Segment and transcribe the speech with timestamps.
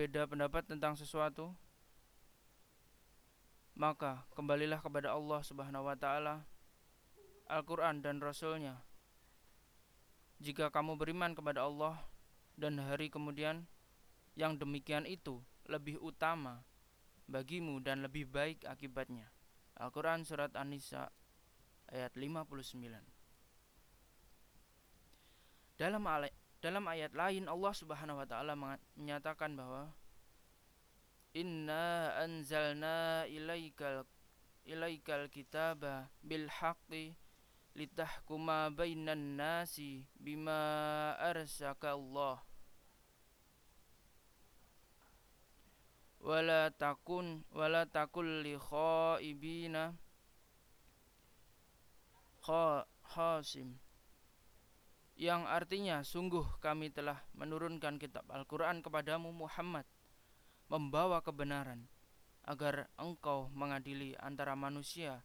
[0.00, 1.52] berbeda pendapat tentang sesuatu,
[3.76, 6.40] maka kembalilah kepada Allah Subhanahu wa taala,
[7.44, 8.80] Al-Qur'an dan Rasulnya.
[10.40, 12.00] Jika kamu beriman kepada Allah
[12.56, 13.68] dan hari kemudian,
[14.40, 16.64] yang demikian itu lebih utama
[17.28, 19.28] bagimu dan lebih baik akibatnya.
[19.76, 21.12] Al-Quran Surat An-Nisa
[21.92, 22.56] ayat 59
[25.76, 26.08] Dalam
[26.60, 28.52] dalam ayat lain Allah Subhanahu wa taala
[28.96, 29.92] menyatakan bahwa
[31.30, 34.02] Inna anzalna ilaikal
[34.66, 37.14] ilaikal kitaba bil haqqi
[37.78, 42.42] litahkuma bainan nasi bima arsaka Allah.
[46.20, 49.96] Wala takun wala takul li khaibina
[52.44, 53.80] kha khasim
[55.20, 59.84] yang artinya sungguh kami telah menurunkan kitab Al-Qur'an kepadamu Muhammad
[60.72, 61.92] membawa kebenaran
[62.48, 65.20] agar engkau mengadili antara manusia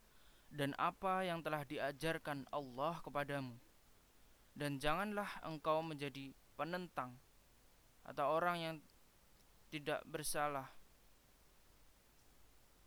[0.51, 3.55] dan apa yang telah diajarkan Allah kepadamu.
[4.51, 7.15] Dan janganlah engkau menjadi penentang
[8.03, 8.75] atau orang yang
[9.71, 10.75] tidak bersalah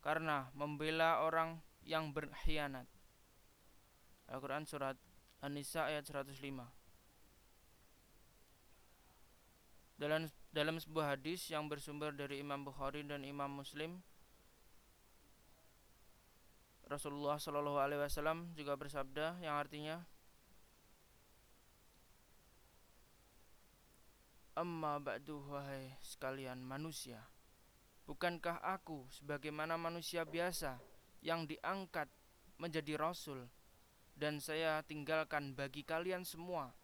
[0.04, 1.56] karena membela orang
[1.88, 2.84] yang berkhianat.
[4.28, 5.00] Al-Quran Surat
[5.40, 6.77] An-Nisa ayat 105
[9.98, 13.98] dalam dalam sebuah hadis yang bersumber dari Imam Bukhari dan Imam Muslim
[16.86, 20.06] Rasulullah Shallallahu Alaihi Wasallam juga bersabda yang artinya
[24.54, 27.22] Amma ba'du wahai sekalian manusia
[28.08, 30.80] Bukankah aku sebagaimana manusia biasa
[31.20, 32.08] yang diangkat
[32.56, 33.50] menjadi rasul
[34.16, 36.74] dan saya tinggalkan bagi kalian semua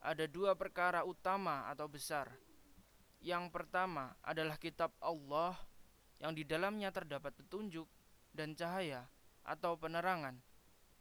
[0.00, 2.30] ada dua perkara utama atau besar.
[3.20, 5.56] Yang pertama adalah kitab Allah
[6.22, 7.88] yang di dalamnya terdapat petunjuk
[8.32, 9.08] dan cahaya
[9.42, 10.36] atau penerangan.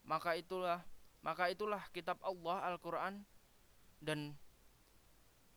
[0.06, 0.82] Maka itulah
[1.26, 3.26] maka itulah kitab Allah Al-Qur'an
[3.98, 4.38] dan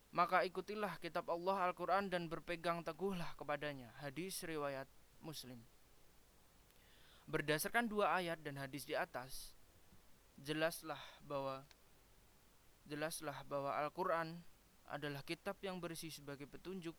[0.09, 3.93] maka ikutilah kitab Allah Al-Quran dan berpegang teguhlah kepadanya.
[4.01, 4.89] Hadis riwayat
[5.21, 5.61] Muslim.
[7.29, 9.53] Berdasarkan dua ayat dan hadis di atas,
[10.41, 11.61] jelaslah bahwa
[12.89, 14.41] jelaslah bahwa Al-Quran
[14.89, 16.97] adalah kitab yang berisi sebagai petunjuk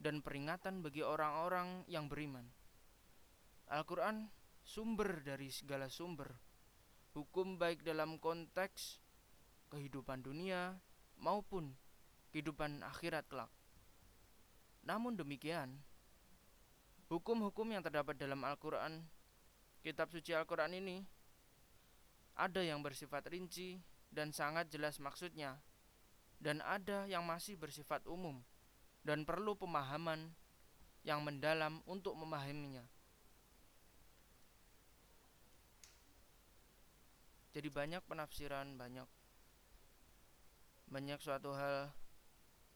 [0.00, 2.48] dan peringatan bagi orang-orang yang beriman.
[3.68, 4.32] Al-Quran
[4.64, 6.32] sumber dari segala sumber,
[7.12, 9.04] hukum baik dalam konteks
[9.68, 10.80] kehidupan dunia
[11.20, 11.76] maupun
[12.32, 13.52] kehidupan akhirat kelak.
[14.88, 15.76] Namun demikian,
[17.12, 19.04] hukum-hukum yang terdapat dalam Al-Quran,
[19.84, 21.04] kitab suci Al-Quran ini,
[22.38, 23.76] ada yang bersifat rinci
[24.08, 25.60] dan sangat jelas maksudnya,
[26.38, 28.40] dan ada yang masih bersifat umum
[29.02, 30.32] dan perlu pemahaman
[31.06, 32.84] yang mendalam untuk memahaminya.
[37.56, 39.08] Jadi banyak penafsiran, banyak
[40.88, 41.92] banyak suatu hal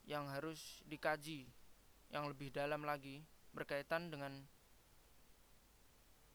[0.04, 1.48] yang harus dikaji
[2.12, 3.24] yang lebih dalam lagi
[3.56, 4.44] berkaitan dengan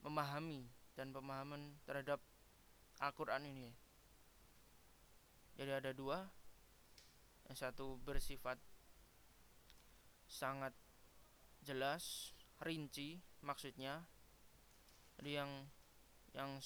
[0.02, 0.66] memahami
[0.98, 2.18] dan pemahaman terhadap
[2.98, 3.70] Al-Quran ini.
[5.58, 6.22] Jadi ada dua,
[7.50, 8.62] yang satu bersifat
[10.30, 10.70] sangat
[11.66, 12.30] jelas,
[12.62, 14.06] rinci maksudnya.
[15.18, 15.50] Jadi yang
[16.36, 16.62] yang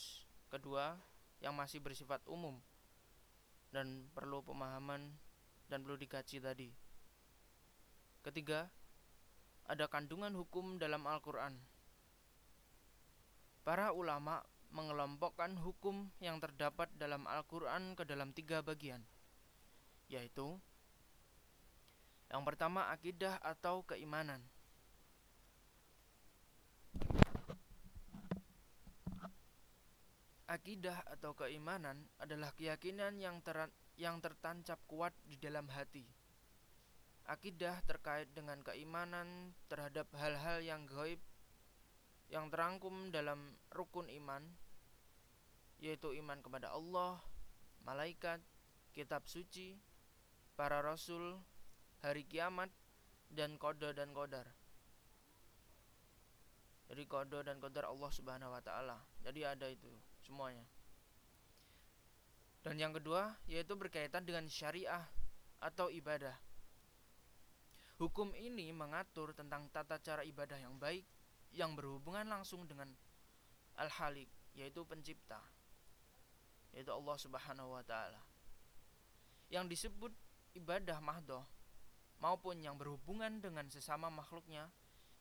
[0.52, 1.00] kedua
[1.41, 2.60] yang masih bersifat umum
[3.72, 5.16] dan perlu pemahaman
[5.72, 6.69] dan perlu dikaji tadi.
[8.20, 8.69] Ketiga,
[9.66, 11.56] ada kandungan hukum dalam Al-Quran.
[13.64, 19.05] Para ulama mengelompokkan hukum yang terdapat dalam Al-Quran ke dalam tiga bagian,
[20.09, 20.56] yaitu
[22.33, 24.41] yang pertama akidah atau keimanan.
[30.49, 33.69] Akidah atau keimanan adalah keyakinan yang ter
[34.00, 36.05] yang tertancap kuat di dalam hati.
[37.28, 41.20] Akidah terkait dengan keimanan terhadap hal-hal yang gaib
[42.32, 44.41] yang terangkum dalam rukun iman
[45.82, 47.19] yaitu iman kepada Allah,
[47.82, 48.38] malaikat,
[48.94, 49.75] kitab suci,
[50.55, 51.43] para rasul,
[52.06, 52.70] hari kiamat,
[53.26, 54.46] dan kode dan kodar.
[56.87, 59.02] Jadi kode dan kodar Allah Subhanahu wa taala.
[59.26, 59.90] Jadi ada itu
[60.23, 60.62] semuanya.
[62.62, 65.02] Dan yang kedua yaitu berkaitan dengan syariah
[65.58, 66.38] atau ibadah.
[67.99, 71.02] Hukum ini mengatur tentang tata cara ibadah yang baik
[71.50, 72.87] yang berhubungan langsung dengan
[73.82, 75.40] Al-Halik yaitu pencipta
[76.72, 78.20] yaitu Allah Subhanahu wa taala.
[79.52, 80.12] Yang disebut
[80.56, 81.44] ibadah mahdoh
[82.20, 84.69] maupun yang berhubungan dengan sesama makhluknya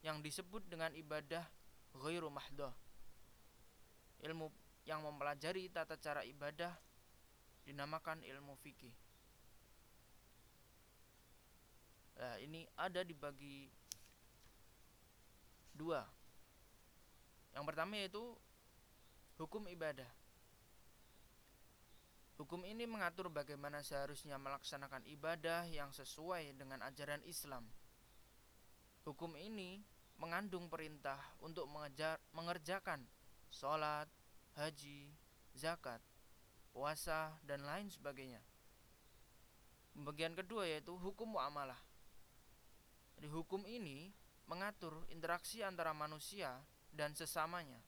[0.02, 1.44] yang disebut dengan ibadah
[2.00, 2.72] ghairu mahdoh.
[4.22, 4.48] Ilmu
[4.88, 6.74] yang mempelajari tata cara ibadah
[7.66, 8.94] dinamakan ilmu fikih.
[12.22, 13.66] Nah, ini ada dibagi
[15.74, 16.06] dua.
[17.52, 18.24] Yang pertama yaitu
[19.42, 20.21] hukum ibadah.
[22.42, 27.70] Hukum ini mengatur bagaimana seharusnya melaksanakan ibadah yang sesuai dengan ajaran Islam.
[29.06, 29.78] Hukum ini
[30.18, 33.06] mengandung perintah untuk mengejar, mengerjakan
[33.54, 34.10] sholat,
[34.58, 35.14] haji,
[35.54, 36.02] zakat,
[36.74, 38.42] puasa, dan lain sebagainya.
[40.02, 41.78] Bagian kedua yaitu hukum muamalah.
[43.22, 44.10] Di hukum ini
[44.50, 46.58] mengatur interaksi antara manusia
[46.90, 47.86] dan sesamanya.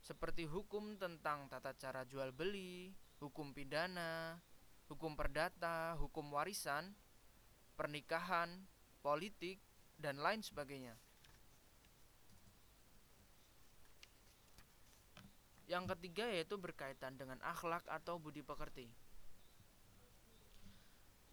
[0.00, 4.42] Seperti hukum tentang tata cara jual beli, hukum pidana,
[4.90, 6.90] hukum perdata, hukum warisan,
[7.78, 8.66] pernikahan,
[8.98, 9.62] politik,
[9.94, 10.98] dan lain sebagainya.
[15.70, 18.90] Yang ketiga yaitu berkaitan dengan akhlak atau budi pekerti.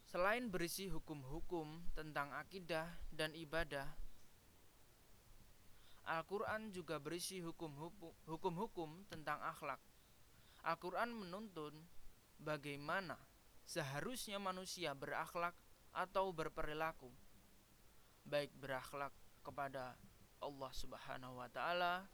[0.05, 3.89] Selain berisi hukum-hukum tentang akidah dan ibadah,
[6.09, 9.77] Al-Quran juga berisi hukum-hukum tentang akhlak.
[10.63, 11.71] Al-Quran menuntun
[12.39, 13.15] bagaimana
[13.63, 15.53] seharusnya manusia berakhlak
[15.93, 17.09] atau berperilaku,
[18.25, 19.13] baik berakhlak
[19.45, 19.93] kepada
[20.39, 22.07] Allah Subhanahu wa Ta'ala,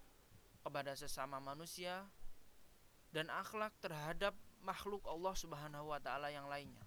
[0.66, 2.06] kepada sesama manusia,
[3.14, 6.84] dan akhlak terhadap makhluk Allah Subhanahu wa Ta'ala yang lainnya.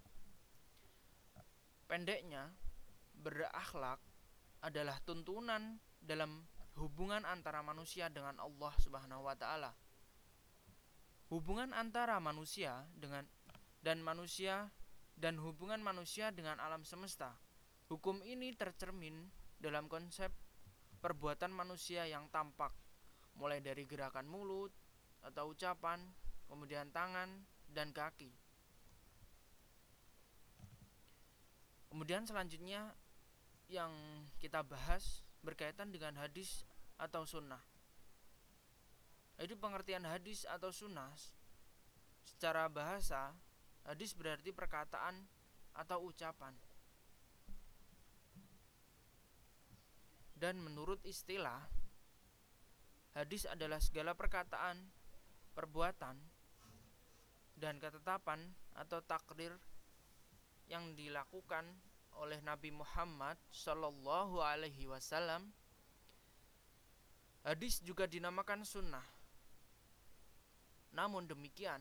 [1.88, 2.52] Pendeknya,
[3.16, 4.02] berakhlak
[4.60, 6.44] adalah tuntunan dalam
[6.76, 9.72] hubungan antara manusia dengan Allah Subhanahu wa Ta'ala
[11.28, 13.24] hubungan antara manusia dengan
[13.84, 14.72] dan manusia
[15.18, 17.36] dan hubungan manusia dengan alam semesta.
[17.88, 19.28] Hukum ini tercermin
[19.58, 20.30] dalam konsep
[21.00, 22.74] perbuatan manusia yang tampak,
[23.38, 24.70] mulai dari gerakan mulut
[25.24, 26.02] atau ucapan,
[26.46, 27.28] kemudian tangan
[27.70, 28.30] dan kaki.
[31.88, 32.92] Kemudian selanjutnya
[33.72, 33.90] yang
[34.38, 36.68] kita bahas berkaitan dengan hadis
[37.00, 37.60] atau sunnah.
[39.38, 41.14] Jadi pengertian hadis atau sunnah
[42.26, 43.30] secara bahasa
[43.86, 45.14] hadis berarti perkataan
[45.78, 46.50] atau ucapan.
[50.34, 51.70] Dan menurut istilah
[53.14, 54.90] hadis adalah segala perkataan,
[55.54, 56.18] perbuatan
[57.58, 59.54] dan ketetapan atau takdir
[60.66, 61.66] yang dilakukan
[62.18, 65.54] oleh Nabi Muhammad Shallallahu Alaihi Wasallam.
[67.46, 69.17] Hadis juga dinamakan sunnah
[70.98, 71.78] namun demikian,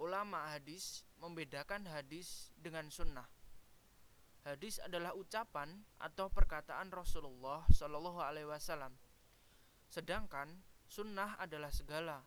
[0.00, 3.28] ulama hadis membedakan hadis dengan sunnah.
[4.48, 8.96] Hadis adalah ucapan atau perkataan Rasulullah Shallallahu Alaihi Wasallam,
[9.92, 10.48] sedangkan
[10.88, 12.24] sunnah adalah segala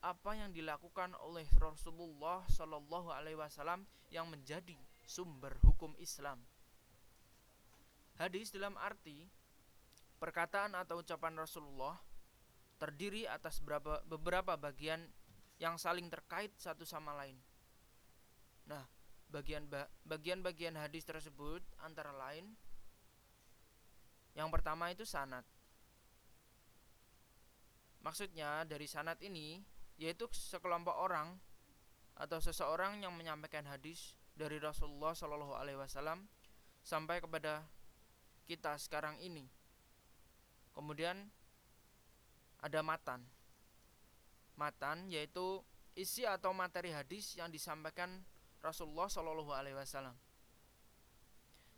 [0.00, 6.40] apa yang dilakukan oleh Rasulullah Shallallahu Alaihi Wasallam yang menjadi sumber hukum Islam.
[8.16, 9.28] Hadis dalam arti
[10.18, 12.00] perkataan atau ucapan Rasulullah
[12.82, 15.06] terdiri atas beberapa, beberapa bagian
[15.62, 17.38] yang saling terkait satu sama lain.
[18.66, 18.82] Nah,
[19.30, 19.70] bagian
[20.02, 22.58] bagian-bagian hadis tersebut antara lain
[24.34, 25.46] yang pertama itu sanat.
[28.02, 29.62] Maksudnya dari sanat ini
[30.02, 31.38] yaitu sekelompok orang
[32.18, 36.26] atau seseorang yang menyampaikan hadis dari Rasulullah Shallallahu Alaihi Wasallam
[36.82, 37.62] sampai kepada
[38.50, 39.46] kita sekarang ini.
[40.74, 41.30] Kemudian
[42.62, 43.20] ada matan.
[44.54, 45.60] Matan yaitu
[45.98, 48.22] isi atau materi hadis yang disampaikan
[48.62, 50.14] Rasulullah Shallallahu Alaihi Wasallam.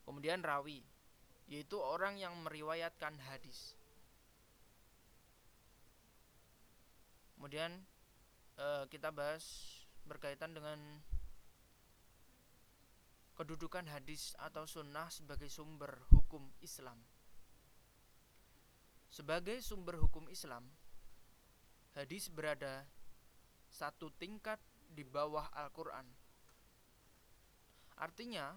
[0.05, 0.85] Kemudian rawi,
[1.49, 3.73] yaitu orang yang meriwayatkan hadis.
[7.35, 7.89] Kemudian
[8.61, 11.01] eh, kita bahas berkaitan dengan
[13.35, 17.01] kedudukan hadis atau sunnah sebagai sumber hukum Islam.
[19.11, 20.67] Sebagai sumber hukum Islam,
[21.95, 22.87] hadis berada
[23.71, 24.59] satu tingkat
[24.91, 26.07] di bawah Al-Quran.
[27.99, 28.55] Artinya,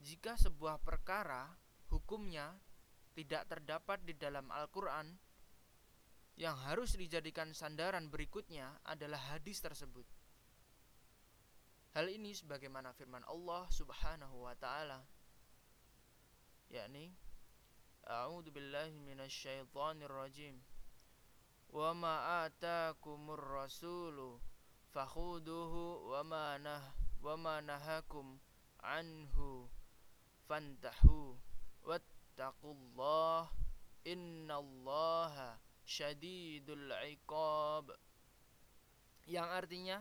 [0.00, 1.52] jika sebuah perkara
[1.92, 2.56] hukumnya
[3.14, 5.16] tidak terdapat di dalam Al-Quran,
[6.34, 10.02] yang harus dijadikan sandaran berikutnya adalah hadis tersebut.
[11.94, 15.06] Hal ini sebagaimana firman Allah Subhanahu wa taala
[16.74, 17.14] yakni
[18.02, 18.50] A'udzu.
[21.74, 24.38] Wa ma atakumur rasulu
[24.94, 28.38] fakhuduhu wa ma nah wa ma nahakum
[28.78, 29.66] anhu
[30.46, 31.34] fantahu
[31.82, 33.50] wattaqullah
[34.06, 37.90] innallaha syadidul iqab.
[39.26, 39.98] Yang artinya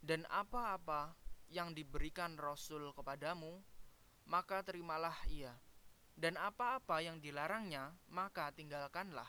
[0.00, 1.12] dan apa-apa
[1.52, 3.60] yang diberikan Rasul kepadamu
[4.32, 5.52] maka terimalah ia.
[6.16, 9.28] Dan apa-apa yang dilarangnya maka tinggalkanlah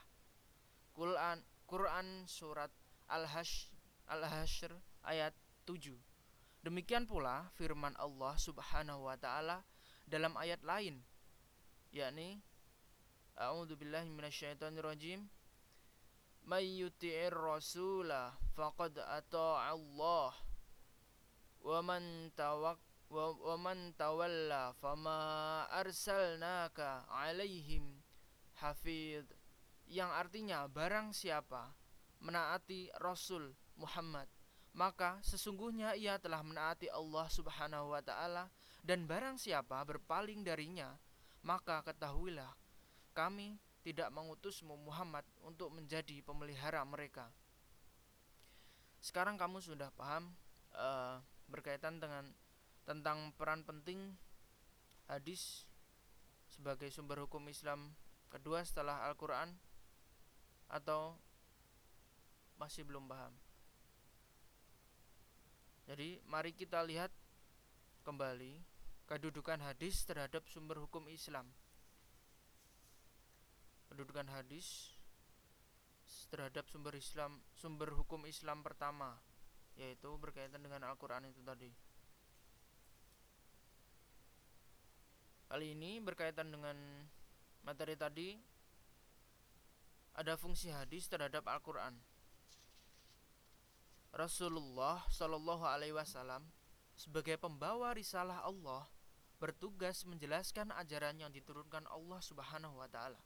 [1.67, 2.71] Quran surat
[3.11, 3.69] Al-Hash
[4.07, 4.71] Al-Hashr
[5.03, 5.35] ayat
[5.67, 5.93] 7
[6.63, 9.67] Demikian pula firman Allah Subhanahu wa taala
[10.07, 11.03] dalam ayat lain
[11.91, 12.39] yakni
[13.37, 15.29] A'udzu billahi minasyaitonir rajim.
[16.41, 20.33] May yuti'ir rasula faqad ata'a Allah
[21.61, 22.81] wa man tawak
[23.13, 28.01] wa man tawalla fama arsalnaka alaihim
[28.57, 29.29] hafid
[29.87, 31.71] yang artinya barang siapa
[32.19, 34.27] menaati Rasul Muhammad
[34.77, 38.51] maka sesungguhnya ia telah menaati Allah Subhanahu wa taala
[38.85, 40.93] dan barang siapa berpaling darinya
[41.41, 42.53] maka ketahuilah
[43.17, 47.31] kami tidak mengutusmu Muhammad untuk menjadi pemelihara mereka.
[48.99, 50.35] Sekarang kamu sudah paham
[50.75, 52.27] uh, berkaitan dengan
[52.83, 54.19] tentang peran penting
[55.07, 55.63] hadis
[56.51, 57.95] sebagai sumber hukum Islam
[58.27, 59.55] kedua setelah Al-Quran
[60.67, 61.15] atau
[62.59, 63.31] masih belum paham?
[65.87, 67.11] Jadi mari kita lihat
[68.03, 68.59] kembali
[69.07, 71.47] kedudukan hadis terhadap sumber hukum Islam
[73.87, 74.95] kedudukan hadis
[76.27, 79.15] terhadap sumber Islam sumber hukum Islam pertama
[79.79, 81.69] yaitu berkaitan dengan Al-Qur'an itu tadi.
[85.47, 86.75] Kali ini berkaitan dengan
[87.63, 88.35] materi tadi
[90.17, 91.93] ada fungsi hadis terhadap Al-Qur'an.
[94.09, 96.41] Rasulullah Shallallahu alaihi wasallam
[96.97, 98.89] sebagai pembawa risalah Allah
[99.37, 103.21] bertugas menjelaskan ajaran yang diturunkan Allah Subhanahu wa taala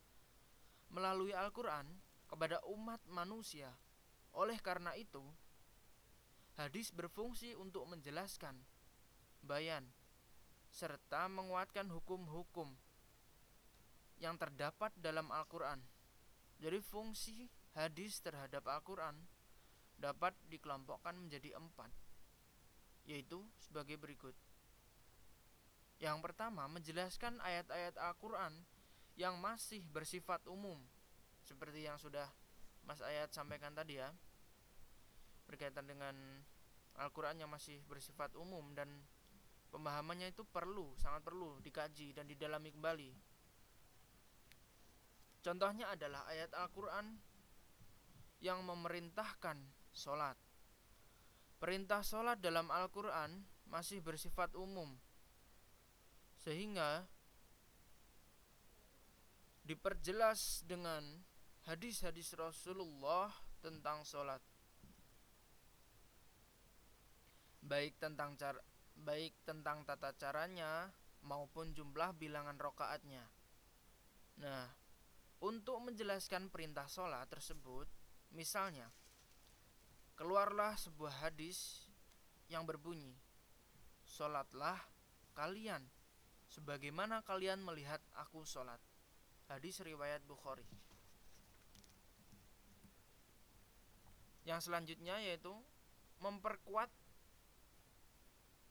[0.91, 1.87] melalui Al-Quran
[2.27, 3.71] kepada umat manusia.
[4.35, 5.23] Oleh karena itu,
[6.59, 8.59] hadis berfungsi untuk menjelaskan,
[9.43, 9.87] bayan,
[10.71, 12.75] serta menguatkan hukum-hukum
[14.19, 15.79] yang terdapat dalam Al-Quran.
[16.61, 19.17] Jadi fungsi hadis terhadap Al-Quran
[19.97, 21.89] dapat dikelompokkan menjadi empat,
[23.09, 24.37] yaitu sebagai berikut.
[25.97, 28.53] Yang pertama, menjelaskan ayat-ayat Al-Quran
[29.17, 30.77] yang masih bersifat umum
[31.45, 32.25] seperti yang sudah
[32.85, 34.09] Mas Ayat sampaikan tadi ya
[35.45, 36.15] berkaitan dengan
[36.97, 38.87] Al-Quran yang masih bersifat umum dan
[39.69, 43.11] pemahamannya itu perlu sangat perlu dikaji dan didalami kembali
[45.41, 47.17] contohnya adalah ayat Al-Quran
[48.41, 49.57] yang memerintahkan
[49.93, 50.37] sholat
[51.61, 54.97] perintah sholat dalam Al-Quran masih bersifat umum
[56.41, 57.05] sehingga
[59.61, 61.21] diperjelas dengan
[61.69, 63.29] hadis-hadis Rasulullah
[63.61, 64.41] tentang sholat
[67.61, 68.57] baik tentang cara
[68.97, 70.89] baik tentang tata caranya
[71.21, 73.21] maupun jumlah bilangan rokaatnya.
[74.41, 74.65] Nah,
[75.41, 77.89] untuk menjelaskan perintah sholat tersebut,
[78.31, 78.87] misalnya,
[80.13, 81.89] keluarlah sebuah hadis
[82.45, 83.17] yang berbunyi,
[84.05, 84.77] Sholatlah
[85.33, 85.87] kalian,
[86.51, 88.77] sebagaimana kalian melihat aku sholat.
[89.47, 90.67] Hadis riwayat Bukhari.
[94.43, 95.53] Yang selanjutnya yaitu
[96.19, 96.91] memperkuat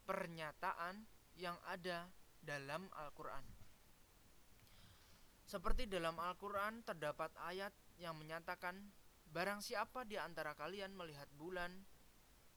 [0.05, 1.09] pernyataan
[1.41, 2.09] yang ada
[2.45, 3.60] dalam Al-Qur'an.
[5.51, 8.79] Seperti dalam Al-Qur'an terdapat ayat yang menyatakan
[9.35, 11.75] barang siapa di antara kalian melihat bulan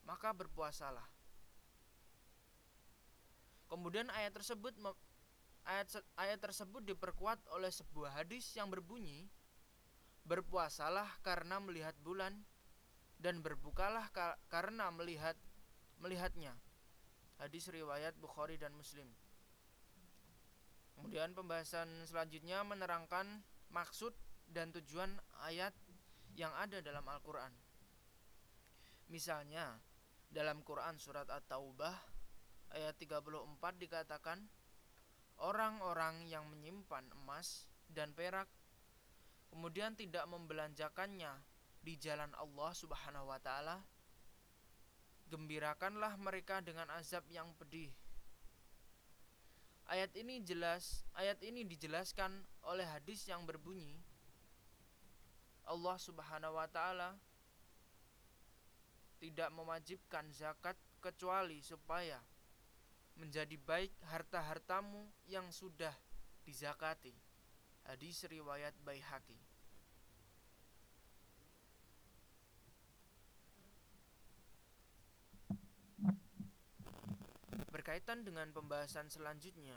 [0.06, 1.10] maka berpuasalah.
[3.66, 4.78] Kemudian ayat tersebut
[5.66, 5.90] ayat
[6.22, 9.26] ayat tersebut diperkuat oleh sebuah hadis yang berbunyi
[10.30, 12.46] berpuasalah karena melihat bulan
[13.18, 15.34] dan berbukalah ka karena melihat
[15.98, 16.54] melihatnya
[17.42, 19.10] hadis riwayat Bukhari dan Muslim
[21.04, 23.44] kemudian pembahasan selanjutnya menerangkan
[23.76, 24.16] maksud
[24.48, 25.12] dan tujuan
[25.44, 25.76] ayat
[26.40, 27.52] yang ada dalam Al-Quran.
[29.12, 29.84] Misalnya
[30.32, 31.92] dalam Quran surat At-Taubah
[32.72, 34.40] ayat 34 dikatakan
[35.44, 38.48] orang-orang yang menyimpan emas dan perak
[39.52, 41.36] kemudian tidak membelanjakannya
[41.84, 43.84] di jalan Allah Subhanahu wa taala
[45.28, 47.92] gembirakanlah mereka dengan azab yang pedih
[49.84, 52.32] Ayat ini jelas, ayat ini dijelaskan
[52.63, 54.00] oleh hadis yang berbunyi
[55.68, 57.16] Allah Subhanahu wa taala
[59.24, 62.20] tidak mewajibkan zakat kecuali supaya
[63.16, 65.94] menjadi baik harta-hartamu yang sudah
[66.44, 67.16] dizakati.
[67.88, 69.53] Hadis riwayat Baihaqi.
[77.74, 79.75] Berkaitan dengan pembahasan selanjutnya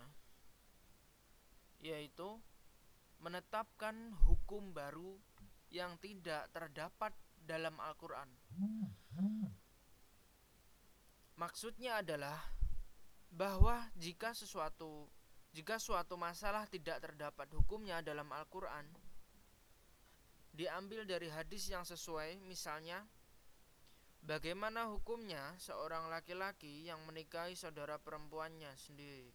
[1.80, 2.40] yaitu
[3.20, 5.16] menetapkan hukum baru
[5.72, 8.28] yang tidak terdapat dalam Al-Qur'an.
[11.36, 12.36] Maksudnya adalah
[13.32, 15.08] bahwa jika sesuatu
[15.52, 18.84] jika suatu masalah tidak terdapat hukumnya dalam Al-Qur'an
[20.56, 23.04] diambil dari hadis yang sesuai misalnya
[24.26, 29.30] bagaimana hukumnya seorang laki-laki yang menikahi saudara perempuannya sendiri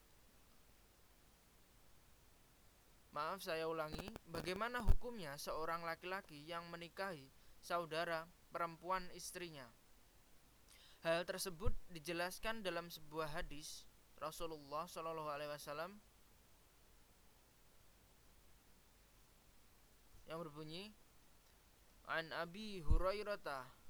[3.11, 7.27] Maaf saya ulangi, bagaimana hukumnya seorang laki-laki yang menikahi
[7.59, 8.23] saudara
[8.55, 9.67] perempuan istrinya?
[11.03, 13.83] Hal tersebut dijelaskan dalam sebuah hadis
[14.15, 15.99] Rasulullah Shallallahu Alaihi Wasallam
[20.31, 20.95] yang berbunyi
[22.07, 23.80] An Abi Hurairah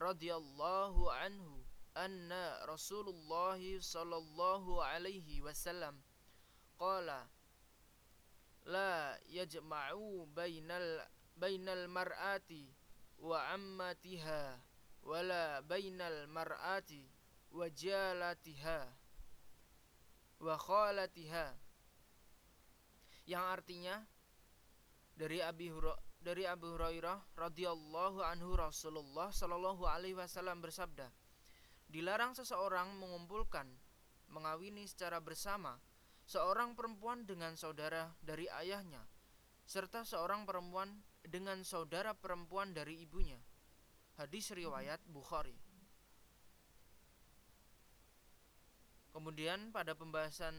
[0.00, 1.60] radhiyallahu anhu
[1.92, 6.00] anna Rasulullah sallallahu alaihi wasallam
[6.80, 7.28] qala
[8.64, 11.04] la yajma'u bainal
[11.36, 12.72] bainal mar'ati
[13.20, 14.56] wa ammatiha
[15.04, 17.04] wala bainal mar'ati
[17.52, 18.88] wa jalatiha
[20.40, 21.52] wa khalatiha.
[23.28, 23.96] Yang artinya
[25.14, 31.08] dari Abi Hurairah dari Abu Hurairah radhiyallahu anhu Rasulullah shallallahu alaihi wasallam bersabda
[31.90, 33.66] dilarang seseorang mengumpulkan
[34.30, 35.80] mengawini secara bersama
[36.30, 39.02] seorang perempuan dengan saudara dari ayahnya,
[39.66, 43.42] serta seorang perempuan dengan saudara perempuan dari ibunya.
[44.14, 45.58] Hadis riwayat Bukhari.
[49.10, 50.54] Kemudian pada pembahasan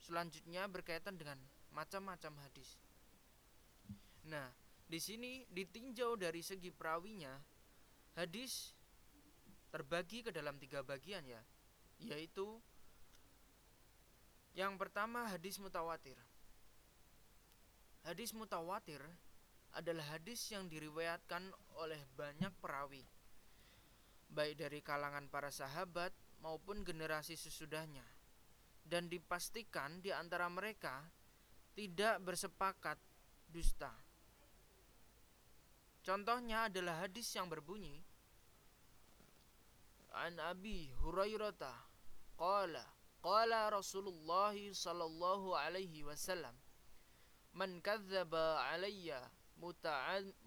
[0.00, 1.36] selanjutnya berkaitan dengan
[1.68, 2.80] macam-macam hadis.
[4.24, 4.48] Nah,
[4.88, 7.36] di sini ditinjau dari segi perawinya,
[8.16, 8.72] hadis
[9.68, 11.44] terbagi ke dalam tiga bagian ya,
[12.00, 12.56] yaitu
[14.56, 16.16] yang pertama hadis mutawatir.
[18.08, 19.04] Hadis mutawatir
[19.76, 23.04] adalah hadis yang diriwayatkan oleh banyak perawi,
[24.32, 28.08] baik dari kalangan para sahabat maupun generasi sesudahnya,
[28.88, 31.04] dan dipastikan di antara mereka
[31.76, 32.96] tidak bersepakat
[33.52, 34.07] dusta.
[36.08, 38.00] Contohnya adalah hadis yang berbunyi
[40.16, 41.52] An Abi Hurairah
[42.32, 42.80] qala
[43.20, 46.56] Qala Rasulullah sallallahu alaihi wasallam
[47.52, 49.20] Man kadzdzaba alayya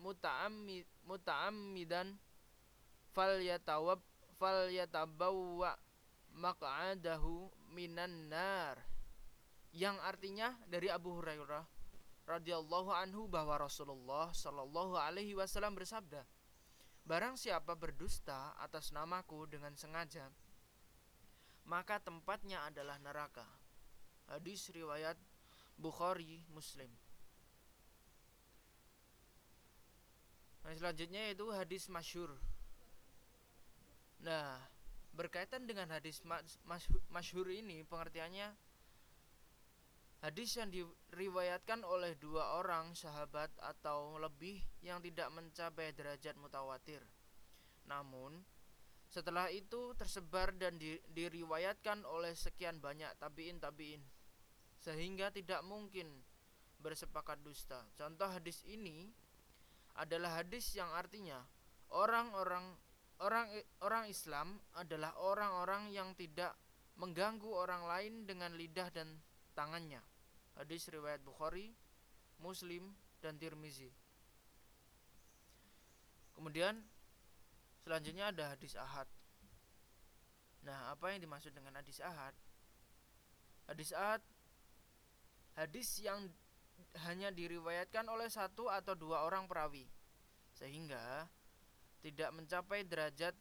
[0.02, 2.17] muta'ammid muta'ammidan
[3.13, 4.02] falyatawab
[4.41, 5.78] falyatabawwa
[6.41, 8.82] maq'adahu minan nar
[9.78, 11.69] yang artinya dari Abu Hurairah
[12.32, 16.24] radhiyallahu anhu bahwa Rasulullah sallallahu alaihi wasallam bersabda
[17.02, 20.32] Barang siapa berdusta atas namaku dengan sengaja
[21.65, 23.46] maka tempatnya adalah neraka.
[24.30, 25.17] Hadis riwayat
[25.78, 26.89] Bukhari Muslim.
[30.62, 32.38] Nah, selanjutnya yaitu hadis masyur.
[34.22, 34.62] Nah,
[35.17, 36.22] berkaitan dengan hadis
[37.10, 38.54] masyhur ini pengertiannya
[40.21, 47.01] hadis yang diriwayatkan oleh dua orang sahabat atau lebih yang tidak mencapai derajat mutawatir.
[47.89, 48.45] Namun,
[49.10, 53.99] setelah itu tersebar dan di, diriwayatkan oleh sekian banyak tabiin tabiin
[54.79, 56.07] sehingga tidak mungkin
[56.79, 57.86] bersepakat dusta.
[57.99, 59.12] Contoh hadis ini
[59.99, 61.43] adalah hadis yang artinya
[61.91, 62.77] orang-orang
[63.21, 63.51] orang
[63.84, 66.55] orang Islam adalah orang-orang yang tidak
[66.97, 69.21] mengganggu orang lain dengan lidah dan
[69.53, 70.01] tangannya.
[70.60, 71.72] Hadis riwayat Bukhari,
[72.40, 72.92] Muslim
[73.24, 73.90] dan Tirmizi.
[76.36, 76.82] Kemudian
[77.82, 79.10] Selanjutnya ada hadis ahad.
[80.62, 82.34] Nah, apa yang dimaksud dengan hadis ahad?
[83.66, 84.22] Hadis ahad
[85.58, 86.32] hadis yang
[87.04, 89.84] hanya diriwayatkan oleh satu atau dua orang perawi
[90.56, 91.28] sehingga
[92.00, 93.36] tidak mencapai derajat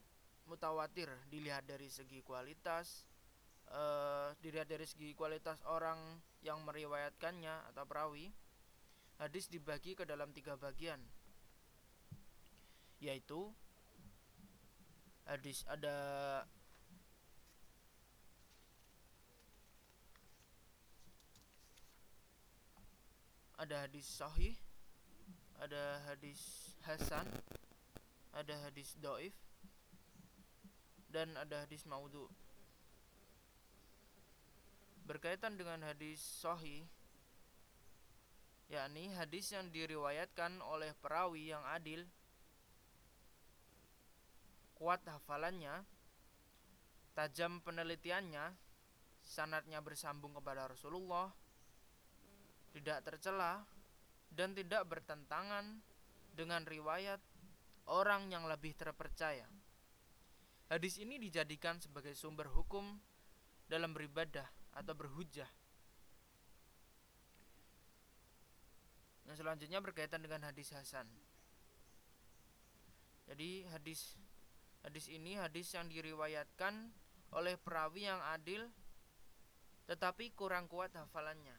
[0.51, 3.07] mutawatir dilihat dari segi kualitas
[3.71, 5.99] uh, dilihat dari segi kualitas orang
[6.43, 8.31] yang meriwayatkannya atau perawi
[9.21, 11.01] hadis dibagi ke dalam tiga bagian.
[13.01, 13.49] Yaitu
[15.25, 15.97] hadis ada
[23.61, 24.57] ada hadis sahih
[25.61, 27.29] ada hadis hasan
[28.33, 29.37] ada hadis doif
[31.13, 32.25] dan ada hadis maudhu
[35.11, 36.87] berkaitan dengan hadis sahih
[38.71, 42.07] yakni hadis yang diriwayatkan oleh perawi yang adil
[44.79, 45.83] kuat hafalannya
[47.19, 48.55] tajam penelitiannya
[49.19, 51.35] sanatnya bersambung kepada Rasulullah
[52.71, 53.67] tidak tercela
[54.31, 55.83] dan tidak bertentangan
[56.39, 57.19] dengan riwayat
[57.91, 59.51] orang yang lebih terpercaya.
[60.71, 63.03] Hadis ini dijadikan sebagai sumber hukum
[63.67, 65.49] dalam beribadah atau berhujah.
[69.27, 71.07] Yang selanjutnya berkaitan dengan hadis Hasan.
[73.31, 74.19] Jadi hadis
[74.83, 76.91] hadis ini hadis yang diriwayatkan
[77.31, 78.67] oleh perawi yang adil
[79.87, 81.55] tetapi kurang kuat hafalannya.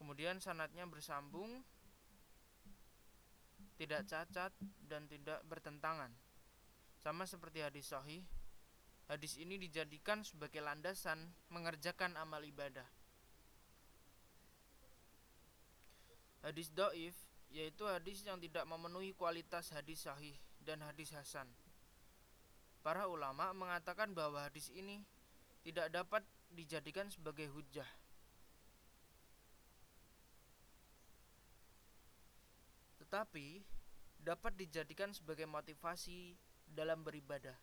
[0.00, 1.60] Kemudian sanatnya bersambung,
[3.76, 4.52] tidak cacat
[4.88, 6.12] dan tidak bertentangan.
[7.00, 8.24] Sama seperti hadis sahih,
[9.06, 12.88] hadis ini dijadikan sebagai landasan mengerjakan amal ibadah.
[16.40, 17.14] Hadis doif
[17.50, 20.34] yaitu hadis yang tidak memenuhi kualitas hadis sahih
[20.64, 21.46] dan hadis hasan.
[22.82, 25.02] Para ulama mengatakan bahwa hadis ini
[25.66, 26.22] tidak dapat
[26.54, 27.86] dijadikan sebagai hujah
[33.06, 33.62] tetapi
[34.18, 36.34] dapat dijadikan sebagai motivasi
[36.74, 37.54] dalam beribadah.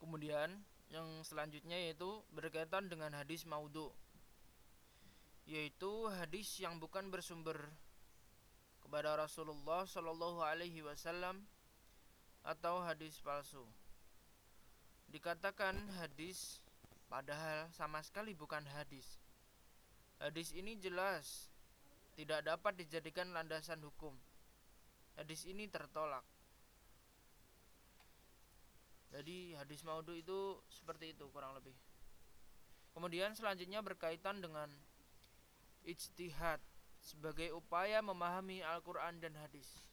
[0.00, 3.92] Kemudian yang selanjutnya yaitu berkaitan dengan hadis maudhu
[5.44, 7.58] yaitu hadis yang bukan bersumber
[8.80, 11.44] kepada Rasulullah Shallallahu Alaihi Wasallam
[12.40, 13.62] atau hadis palsu.
[15.12, 16.62] Dikatakan hadis
[17.10, 19.21] padahal sama sekali bukan hadis.
[20.22, 21.50] Hadis ini jelas
[22.14, 24.14] tidak dapat dijadikan landasan hukum.
[25.18, 26.22] Hadis ini tertolak.
[29.10, 31.74] Jadi hadis maudhu itu seperti itu kurang lebih.
[32.94, 34.70] Kemudian selanjutnya berkaitan dengan
[35.82, 36.62] ijtihad
[37.02, 39.91] sebagai upaya memahami Al-Qur'an dan hadis.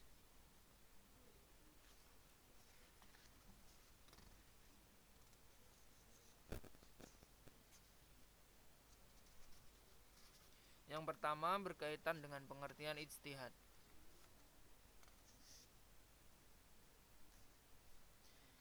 [10.89, 13.53] Yang pertama berkaitan dengan pengertian ijtihad.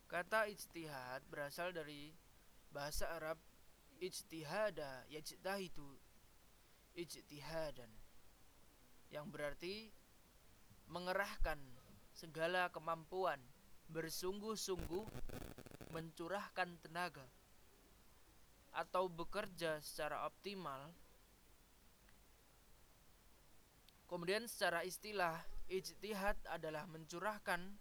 [0.09, 2.13] Kata ijtihad berasal dari
[2.73, 3.41] bahasa Arab
[4.01, 6.01] ijtihada yajtahidu
[6.97, 7.93] ijtihadan
[9.09, 9.89] yang berarti
[10.89, 11.61] mengerahkan
[12.13, 13.41] segala kemampuan
[13.89, 15.05] bersungguh-sungguh
[15.93, 17.25] mencurahkan tenaga
[18.77, 20.93] atau bekerja secara optimal
[24.09, 25.37] Kemudian secara istilah
[25.69, 27.77] ijtihad adalah mencurahkan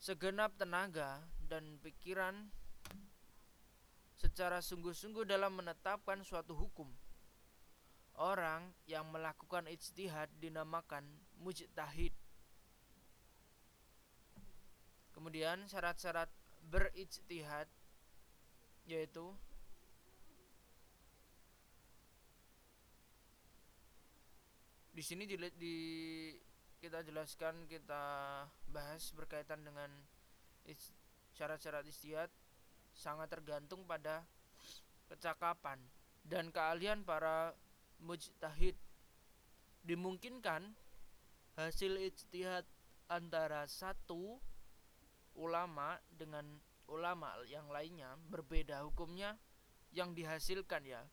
[0.00, 2.48] segenap tenaga dan pikiran
[4.16, 6.88] secara sungguh-sungguh dalam menetapkan suatu hukum.
[8.18, 11.06] Orang yang melakukan ijtihad dinamakan
[11.38, 12.16] mujtahid.
[15.14, 16.32] Kemudian syarat-syarat
[16.72, 17.68] berijtihad
[18.88, 19.36] yaitu
[24.98, 25.76] di sini di, di
[26.82, 28.02] kita jelaskan kita
[28.74, 29.86] bahas berkaitan dengan
[31.38, 32.26] syarat-syarat istiad
[32.98, 34.26] sangat tergantung pada
[35.06, 35.78] kecakapan
[36.26, 37.54] dan keahlian para
[38.02, 38.74] mujtahid
[39.86, 40.74] dimungkinkan
[41.54, 42.66] hasil ijtihad
[43.06, 44.42] antara satu
[45.38, 46.42] ulama dengan
[46.90, 49.38] ulama yang lainnya berbeda hukumnya
[49.94, 51.06] yang dihasilkan ya.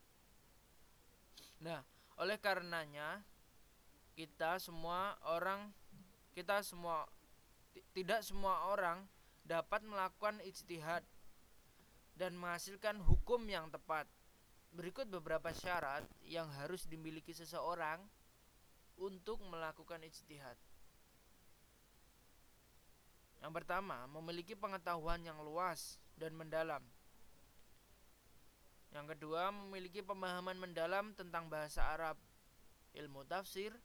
[1.62, 1.86] Nah,
[2.18, 3.22] oleh karenanya
[4.16, 5.70] kita semua orang
[6.32, 7.04] kita semua
[7.92, 9.04] tidak semua orang
[9.44, 11.04] dapat melakukan ijtihad
[12.16, 14.08] dan menghasilkan hukum yang tepat.
[14.76, 18.04] Berikut beberapa syarat yang harus dimiliki seseorang
[19.00, 20.56] untuk melakukan ijtihad.
[23.44, 26.82] Yang pertama, memiliki pengetahuan yang luas dan mendalam.
[28.96, 32.16] Yang kedua, memiliki pemahaman mendalam tentang bahasa Arab,
[32.96, 33.76] ilmu tafsir,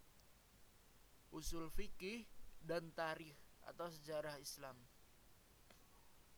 [1.30, 2.26] usul fikih
[2.62, 4.76] dan tarikh atau sejarah Islam.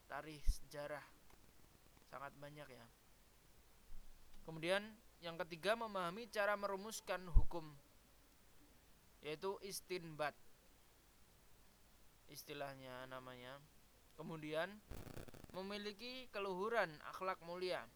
[0.08, 1.02] Tarikh sejarah
[2.12, 2.86] sangat banyak ya.
[4.44, 4.82] Kemudian
[5.22, 7.72] yang ketiga memahami cara merumuskan hukum
[9.22, 10.34] yaitu istinbat
[12.28, 13.56] istilahnya namanya.
[14.18, 14.68] Kemudian
[15.54, 17.86] memiliki keluhuran akhlak mulia.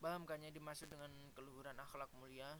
[0.00, 2.56] pahamkannya dimaksud dengan keluhuran akhlak mulia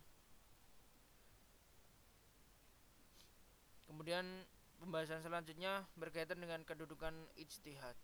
[3.91, 4.47] kemudian
[4.79, 7.99] pembahasan selanjutnya berkaitan dengan kedudukan ijtihad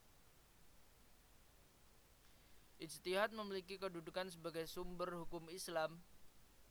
[2.77, 5.97] Ijtihad memiliki kedudukan sebagai sumber hukum Islam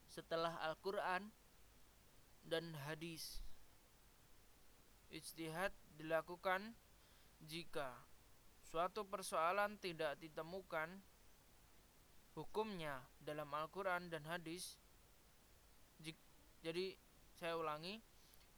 [0.05, 1.33] setelah Al-Quran
[2.45, 3.41] dan hadis.
[5.09, 6.77] Ijtihad dilakukan
[7.41, 7.89] jika
[8.61, 11.01] suatu persoalan tidak ditemukan
[12.37, 14.77] hukumnya dalam Al-Quran dan hadis.
[16.61, 16.93] Jadi
[17.33, 17.97] saya ulangi,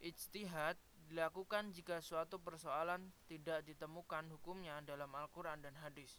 [0.02, 6.12] ijtihad dilakukan jika suatu persoalan tidak ditemukan hukumnya dalam Al-Quran dan hadis.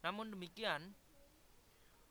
[0.00, 0.96] Namun demikian,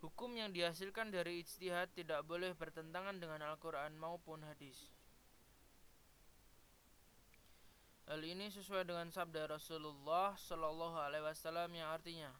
[0.01, 4.93] hukum yang dihasilkan dari ijtihad tidak boleh bertentangan dengan Al-Quran maupun hadis.
[8.09, 12.33] Hal ini sesuai dengan sabda Rasulullah Shallallahu Alaihi Wasallam yang artinya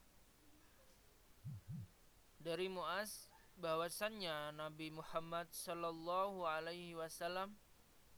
[2.40, 3.28] dari Muaz
[3.60, 7.52] bahwasannya Nabi Muhammad Shallallahu Alaihi Wasallam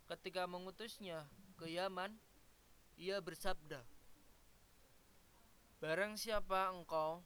[0.05, 1.25] ketika mengutusnya
[1.57, 2.13] ke Yaman,
[3.01, 3.81] ia bersabda,
[5.81, 7.25] Barang siapa engkau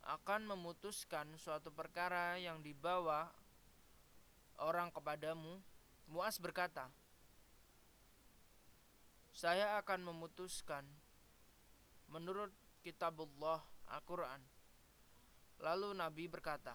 [0.00, 3.28] akan memutuskan suatu perkara yang dibawa
[4.56, 5.60] orang kepadamu,
[6.08, 6.88] Muas berkata,
[9.36, 10.82] Saya akan memutuskan
[12.08, 12.50] menurut
[12.80, 14.49] kitabullah Al-Quran.
[15.60, 16.72] Lalu Nabi berkata,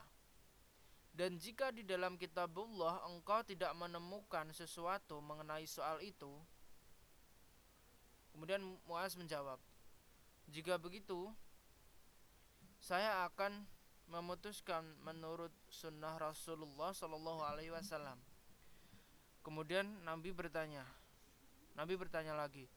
[1.15, 6.29] dan jika di dalam kitabullah engkau tidak menemukan sesuatu mengenai soal itu,
[8.35, 9.57] kemudian Muaz menjawab,
[10.51, 11.31] jika begitu,
[12.77, 13.65] saya akan
[14.11, 18.21] memutuskan menurut sunnah Rasulullah Shallallahu Alaihi Wasallam.
[19.41, 20.85] Kemudian Nabi bertanya,
[21.73, 22.69] Nabi bertanya lagi,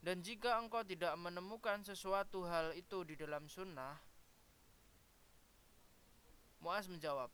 [0.00, 4.09] dan jika engkau tidak menemukan sesuatu hal itu di dalam sunnah,
[6.60, 7.32] Muaz menjawab,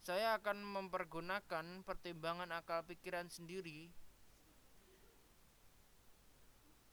[0.00, 3.92] saya akan mempergunakan pertimbangan akal pikiran sendiri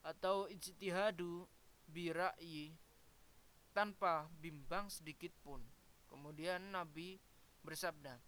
[0.04, 1.48] atau ijtihadu
[1.88, 2.76] bira'yi
[3.72, 5.64] tanpa bimbang sedikit pun.
[6.12, 7.16] Kemudian Nabi
[7.64, 8.20] bersabda,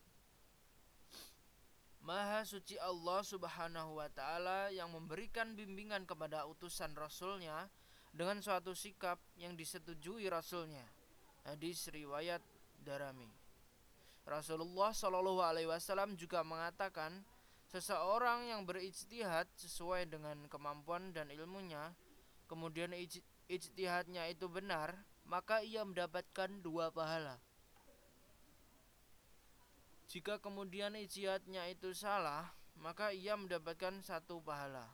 [2.03, 7.71] Maha suci Allah subhanahu wa ta'ala yang memberikan bimbingan kepada utusan Rasulnya
[8.11, 10.83] dengan suatu sikap yang disetujui Rasulnya.
[11.47, 12.43] Hadis riwayat
[12.83, 13.31] Darami.
[14.27, 17.23] Rasulullah Shallallahu Alaihi Wasallam juga mengatakan
[17.73, 21.89] Seseorang yang berijtihad sesuai dengan kemampuan dan ilmunya,
[22.45, 22.93] kemudian
[23.49, 24.93] ijtihadnya itu benar,
[25.25, 27.41] maka ia mendapatkan dua pahala.
[30.05, 34.93] Jika kemudian ijtihadnya itu salah, maka ia mendapatkan satu pahala.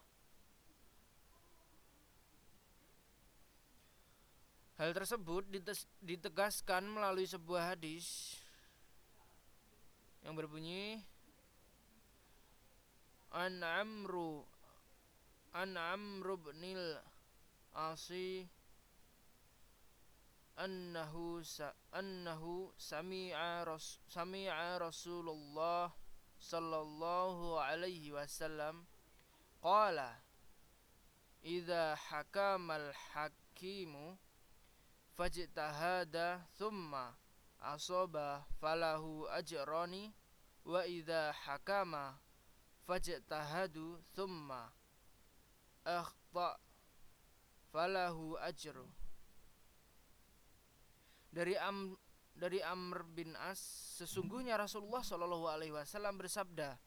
[4.80, 5.44] Hal tersebut
[6.00, 8.40] ditegaskan melalui sebuah hadis
[10.24, 11.04] yang berbunyi
[13.36, 14.40] an amru
[15.52, 16.96] an amru binil
[17.76, 18.48] asi
[20.56, 25.92] annahu sa, annahu sami'a ras, sami'a Rasulullah
[26.40, 28.88] sallallahu alaihi wasallam
[29.60, 30.24] qala
[31.44, 34.16] idza hakamal hakimu
[35.20, 37.12] fajtahada thumma
[37.60, 40.16] asaba falahu ajrani
[40.64, 42.16] wa idza hakama
[42.88, 44.72] fajtahadu thumma
[45.84, 46.56] akhta
[47.68, 48.88] falahu ajru.
[51.36, 52.00] Dari am
[52.32, 53.60] dari Amr bin As
[54.00, 56.80] sesungguhnya Rasulullah Shallallahu alaihi wasallam bersabda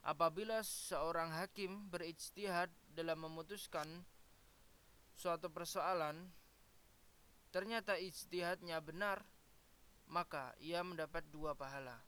[0.00, 4.08] apabila seorang hakim berijtihad dalam memutuskan
[5.12, 6.32] suatu persoalan
[7.54, 9.22] ternyata ijtihadnya benar
[10.10, 12.02] maka ia mendapat dua pahala.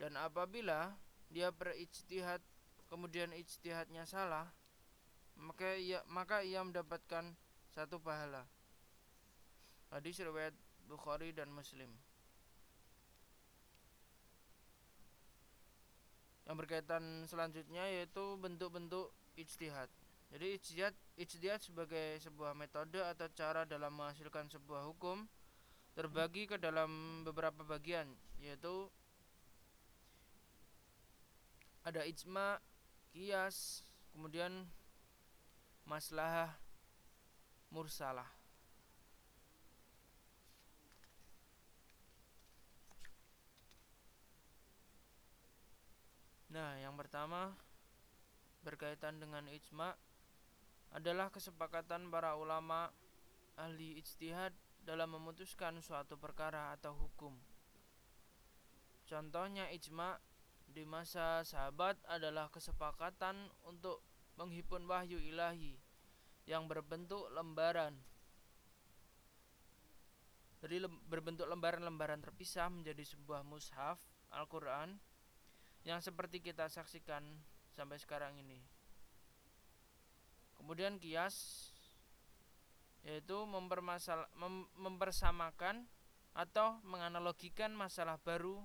[0.00, 0.96] Dan apabila
[1.28, 2.40] dia berijtihad
[2.88, 4.48] kemudian ijtihadnya salah
[5.36, 7.36] maka ia maka ia mendapatkan
[7.76, 8.48] satu pahala.
[9.92, 10.56] Hadis riwayat
[10.88, 11.92] Bukhari dan Muslim.
[16.48, 19.92] Yang berkaitan selanjutnya yaitu bentuk-bentuk ijtihad
[20.32, 25.28] jadi ijtihad ijtihad sebagai sebuah metode atau cara dalam menghasilkan sebuah hukum
[25.92, 28.08] terbagi ke dalam beberapa bagian
[28.40, 28.88] yaitu
[31.84, 32.56] ada ijma
[33.12, 33.84] kias
[34.16, 34.64] kemudian
[35.84, 36.56] masalah
[37.68, 38.28] mursalah.
[46.52, 47.56] Nah, yang pertama
[48.60, 49.96] berkaitan dengan ijma
[50.92, 52.92] adalah kesepakatan para ulama
[53.56, 54.52] ahli ijtihad
[54.84, 57.32] dalam memutuskan suatu perkara atau hukum.
[59.08, 60.20] Contohnya ijma
[60.68, 64.00] di masa sahabat adalah kesepakatan untuk
[64.40, 65.76] menghimpun wahyu ilahi
[66.48, 67.92] yang berbentuk lembaran
[70.62, 70.78] dari
[71.10, 73.98] berbentuk lembaran-lembaran terpisah menjadi sebuah mushaf
[74.30, 74.94] Al-Quran
[75.82, 77.26] yang seperti kita saksikan
[77.74, 78.62] sampai sekarang ini.
[80.62, 81.68] Kemudian kias
[83.02, 85.90] yaitu mempermasal mem mempersamakan
[86.38, 88.62] atau menganalogikan masalah baru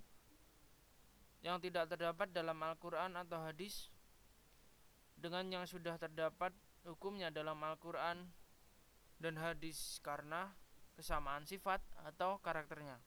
[1.42, 3.90] yang tidak terdapat dalam Al-Quran atau hadis
[5.18, 6.54] dengan yang sudah terdapat
[6.86, 8.30] hukumnya dalam Al-Quran
[9.18, 10.54] dan hadis karena
[10.94, 13.02] kesamaan sifat atau karakternya.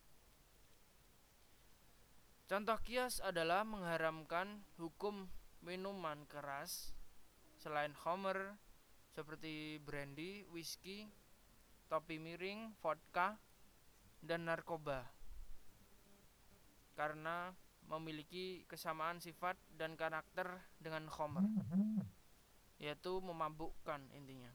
[2.51, 5.31] Contoh kias adalah mengharamkan hukum
[5.63, 6.91] minuman keras
[7.63, 8.59] selain homer
[9.11, 11.11] seperti brandy, whisky,
[11.91, 13.35] topi miring, vodka,
[14.23, 15.07] dan narkoba.
[16.95, 17.51] Karena
[17.91, 20.47] memiliki kesamaan sifat dan karakter
[20.79, 21.43] dengan khomer
[22.81, 24.49] yaitu memabukkan intinya.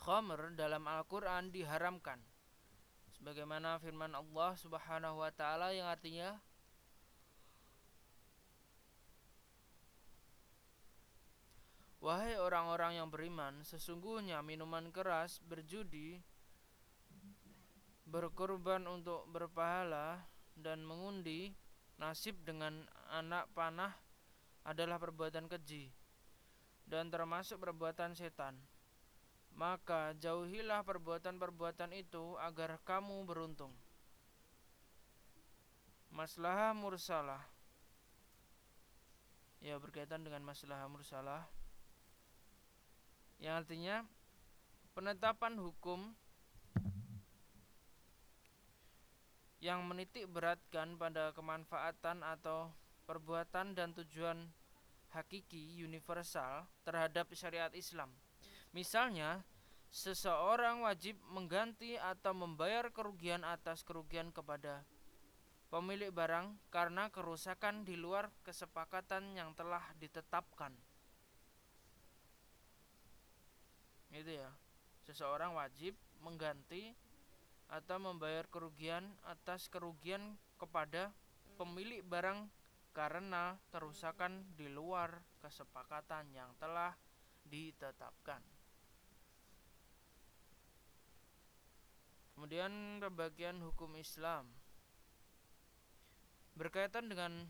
[0.00, 2.18] Khomer dalam Al-Quran diharamkan.
[3.12, 6.40] Sebagaimana firman Allah subhanahu wa ta'ala yang artinya
[12.02, 16.18] Wahai orang-orang yang beriman, sesungguhnya minuman keras, berjudi,
[18.10, 20.26] berkorban untuk berpahala,
[20.58, 21.54] dan mengundi
[22.02, 23.94] nasib dengan anak panah
[24.66, 25.94] adalah perbuatan keji
[26.90, 28.58] dan termasuk perbuatan setan.
[29.54, 33.70] Maka jauhilah perbuatan-perbuatan itu agar kamu beruntung.
[36.10, 37.40] Maslahah mursalah
[39.62, 41.46] Ya berkaitan dengan masalah mursalah
[43.42, 43.96] Yang artinya
[44.92, 46.12] Penetapan hukum
[49.56, 52.68] yang menitik beratkan pada kemanfaatan atau
[53.08, 54.52] perbuatan dan tujuan
[55.16, 58.12] hakiki universal terhadap syariat Islam.
[58.76, 59.40] Misalnya,
[59.88, 64.84] seseorang wajib mengganti atau membayar kerugian atas kerugian kepada
[65.72, 70.76] pemilik barang karena kerusakan di luar kesepakatan yang telah ditetapkan.
[74.12, 74.52] Itu ya.
[75.08, 76.94] Seseorang wajib mengganti
[77.72, 81.10] atau membayar kerugian atas kerugian kepada
[81.56, 82.46] pemilik barang
[82.92, 86.92] karena kerusakan di luar kesepakatan yang telah
[87.48, 88.44] ditetapkan.
[92.36, 94.52] Kemudian pembagian hukum Islam
[96.52, 97.48] berkaitan dengan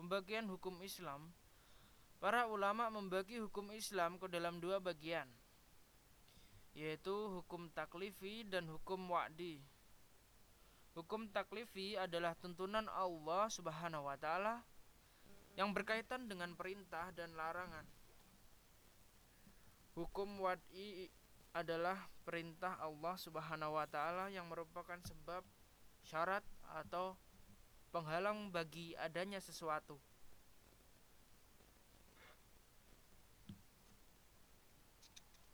[0.00, 1.36] pembagian hukum Islam,
[2.16, 5.28] para ulama membagi hukum Islam ke dalam dua bagian
[6.72, 9.60] yaitu hukum taklifi dan hukum wa'di.
[10.92, 14.60] Hukum taklifi adalah tuntunan Allah Subhanahu wa taala
[15.56, 17.84] yang berkaitan dengan perintah dan larangan.
[19.92, 21.08] Hukum wa'di
[21.52, 25.44] adalah perintah Allah Subhanahu wa taala yang merupakan sebab
[26.00, 27.16] syarat atau
[27.92, 30.00] penghalang bagi adanya sesuatu.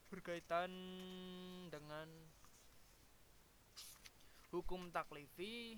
[0.09, 0.73] Berkaitan
[1.69, 2.09] dengan
[4.49, 5.77] hukum taklifi.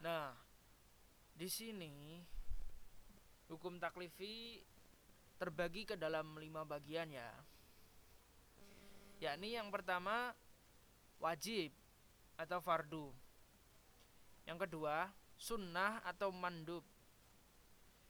[0.00, 0.32] Nah,
[1.34, 2.22] di sini
[3.50, 4.62] hukum taklifi
[5.36, 7.30] terbagi ke dalam lima bagian ya.
[9.20, 10.32] Yakni yang pertama
[11.20, 11.74] wajib
[12.40, 13.12] atau fardu.
[14.48, 16.86] Yang kedua sunnah atau mandub.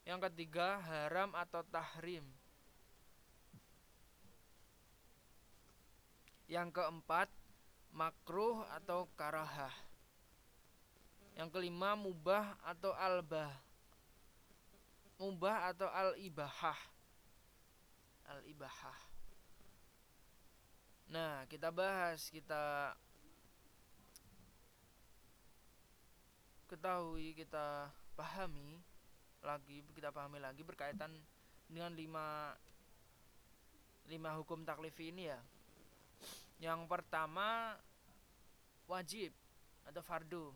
[0.07, 2.40] Yang ketiga haram atau tahrim.
[6.51, 7.31] Yang keempat,
[7.95, 9.71] makruh atau karahah.
[11.39, 13.55] Yang kelima, mubah atau albah.
[15.23, 16.81] Mubah atau al-ibahah.
[18.35, 18.99] Al-ibahah.
[21.11, 22.95] Nah, kita bahas, kita
[26.67, 28.79] ketahui, kita pahami
[29.43, 31.11] lagi, kita pahami lagi berkaitan
[31.67, 32.55] dengan lima
[34.07, 35.39] lima hukum taklif ini ya.
[36.61, 37.81] Yang pertama
[38.85, 39.33] wajib
[39.89, 40.53] atau fardu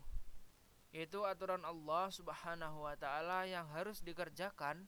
[0.95, 4.87] yaitu aturan Allah Subhanahu wa taala yang harus dikerjakan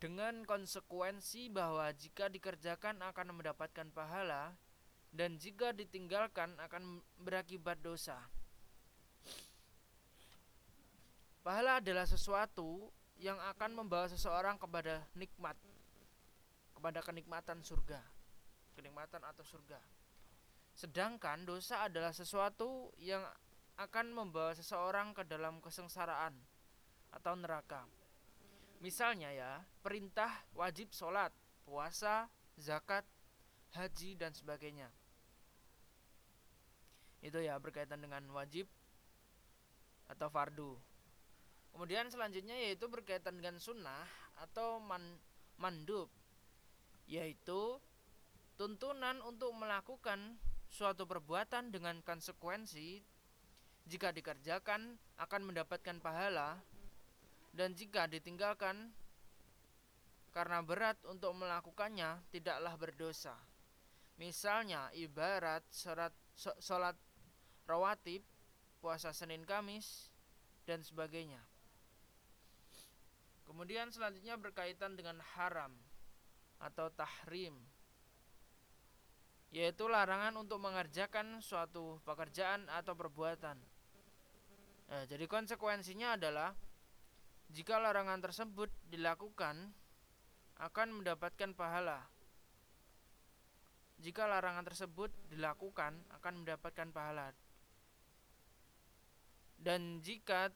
[0.00, 4.56] dengan konsekuensi bahwa jika dikerjakan akan mendapatkan pahala
[5.12, 8.16] dan jika ditinggalkan akan berakibat dosa.
[11.44, 12.88] Pahala adalah sesuatu
[13.20, 15.60] yang akan membawa seseorang kepada nikmat
[16.72, 18.00] kepada kenikmatan surga
[18.74, 19.78] kenikmatan atau surga.
[20.74, 23.22] Sedangkan dosa adalah sesuatu yang
[23.78, 26.34] akan membawa seseorang ke dalam kesengsaraan
[27.14, 27.86] atau neraka.
[28.82, 31.30] Misalnya ya perintah wajib sholat
[31.64, 32.26] puasa
[32.58, 33.06] zakat
[33.74, 34.90] haji dan sebagainya.
[37.24, 38.68] Itu ya berkaitan dengan wajib
[40.10, 40.76] atau fardu.
[41.74, 44.06] Kemudian selanjutnya yaitu berkaitan dengan sunnah
[44.38, 45.02] atau man,
[45.58, 46.06] mandub
[47.08, 47.80] yaitu
[48.54, 50.38] tuntunan untuk melakukan
[50.70, 53.02] suatu perbuatan dengan konsekuensi
[53.84, 56.62] jika dikerjakan akan mendapatkan pahala
[57.54, 58.90] dan jika ditinggalkan
[60.34, 63.38] karena berat untuk melakukannya tidaklah berdosa.
[64.18, 66.14] Misalnya ibarat sholat,
[66.58, 66.98] sholat
[67.66, 68.22] rawatib,
[68.82, 70.10] puasa Senin Kamis,
[70.66, 71.38] dan sebagainya.
[73.46, 75.70] Kemudian selanjutnya berkaitan dengan haram
[76.58, 77.54] atau tahrim
[79.54, 83.54] yaitu larangan untuk mengerjakan suatu pekerjaan atau perbuatan.
[84.90, 86.58] Nah, jadi konsekuensinya adalah
[87.54, 89.70] jika larangan tersebut dilakukan
[90.58, 92.02] akan mendapatkan pahala.
[94.02, 97.30] Jika larangan tersebut dilakukan akan mendapatkan pahala.
[99.54, 100.50] Dan jika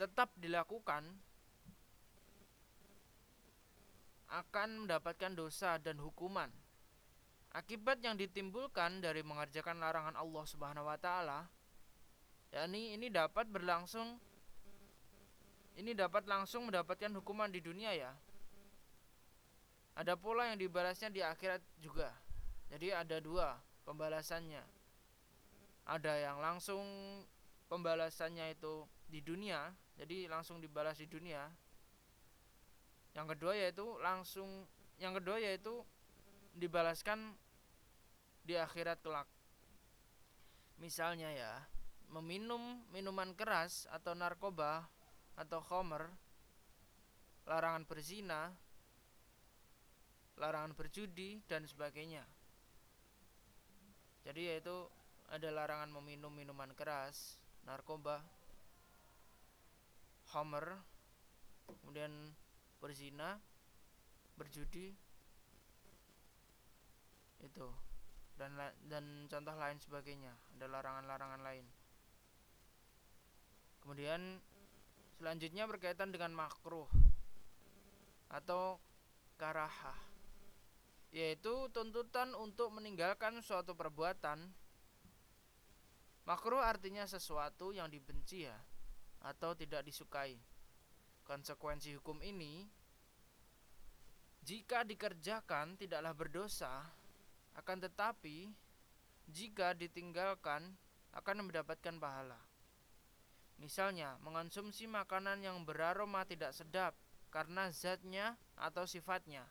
[0.00, 1.04] tetap dilakukan
[4.32, 6.63] akan mendapatkan dosa dan hukuman.
[7.54, 11.46] Akibat yang ditimbulkan dari mengerjakan larangan Allah Subhanahu wa taala
[12.50, 14.18] yakni ini dapat berlangsung
[15.74, 18.14] ini dapat langsung mendapatkan hukuman di dunia ya.
[19.94, 22.10] Ada pula yang dibalasnya di akhirat juga.
[22.70, 24.62] Jadi ada dua pembalasannya.
[25.86, 26.82] Ada yang langsung
[27.70, 31.46] pembalasannya itu di dunia, jadi langsung dibalas di dunia.
[33.14, 34.66] Yang kedua yaitu langsung
[34.98, 35.82] yang kedua yaitu
[36.54, 37.34] dibalaskan
[38.44, 39.26] di akhirat kelak.
[40.76, 41.64] Misalnya ya,
[42.12, 44.84] meminum minuman keras atau narkoba
[45.34, 46.06] atau khomer,
[47.48, 48.52] larangan berzina,
[50.36, 52.22] larangan berjudi dan sebagainya.
[54.28, 54.88] Jadi yaitu
[55.32, 58.20] ada larangan meminum minuman keras, narkoba,
[60.28, 60.76] khomer,
[61.80, 62.12] kemudian
[62.80, 63.40] berzina,
[64.36, 64.92] berjudi,
[67.44, 67.68] itu
[68.34, 68.58] dan
[68.90, 70.34] dan contoh lain sebagainya.
[70.58, 71.66] Ada larangan-larangan lain.
[73.84, 74.40] Kemudian
[75.20, 76.88] selanjutnya berkaitan dengan makruh
[78.32, 78.80] atau
[79.36, 79.98] karahah
[81.14, 84.50] yaitu tuntutan untuk meninggalkan suatu perbuatan.
[86.26, 88.58] Makruh artinya sesuatu yang dibenci ya
[89.22, 90.34] atau tidak disukai.
[91.22, 92.66] Konsekuensi hukum ini
[94.42, 96.84] jika dikerjakan tidaklah berdosa
[97.54, 98.50] akan tetapi
[99.30, 100.74] jika ditinggalkan
[101.14, 102.38] akan mendapatkan pahala.
[103.62, 106.92] Misalnya, mengonsumsi makanan yang beraroma tidak sedap
[107.30, 109.46] karena zatnya atau sifatnya.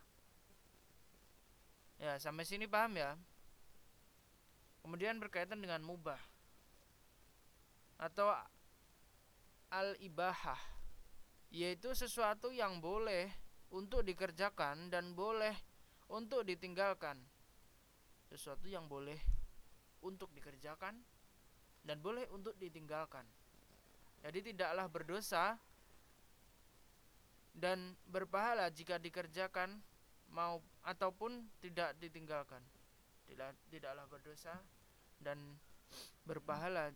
[2.03, 3.15] Ya, sampai sini paham ya?
[4.83, 6.19] Kemudian berkaitan dengan mubah
[7.95, 8.35] atau
[9.71, 10.59] al-ibahah,
[11.47, 13.31] yaitu sesuatu yang boleh
[13.71, 15.55] untuk dikerjakan dan boleh
[16.11, 17.15] untuk ditinggalkan
[18.33, 19.21] sesuatu yang boleh
[20.01, 20.97] untuk dikerjakan
[21.85, 23.21] dan boleh untuk ditinggalkan.
[24.25, 25.61] Jadi tidaklah berdosa
[27.53, 29.77] dan berpahala jika dikerjakan
[30.33, 32.65] mau ataupun tidak ditinggalkan.
[33.29, 34.57] Tidak tidaklah berdosa
[35.21, 35.37] dan
[36.25, 36.89] berpahala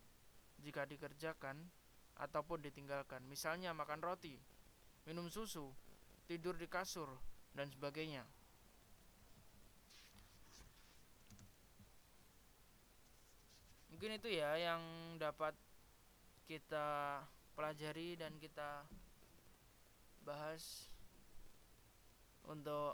[0.57, 1.61] jika dikerjakan
[2.17, 3.21] ataupun ditinggalkan.
[3.29, 4.33] Misalnya makan roti,
[5.05, 5.69] minum susu,
[6.25, 7.13] tidur di kasur
[7.53, 8.25] dan sebagainya.
[13.97, 14.77] Mungkin itu ya yang
[15.17, 15.57] dapat
[16.45, 17.17] kita
[17.57, 18.85] pelajari dan kita
[20.21, 20.85] bahas
[22.45, 22.93] untuk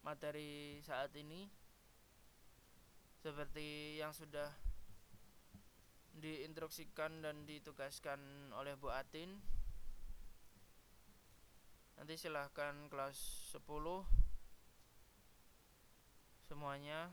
[0.00, 1.52] materi saat ini.
[3.20, 4.56] Seperti yang sudah
[6.16, 9.36] diinstruksikan dan ditugaskan oleh Bu Atin.
[12.00, 13.68] Nanti silahkan kelas 10
[16.48, 17.12] semuanya